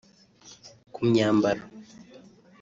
ku 0.93 0.99
myambaro 1.09 1.63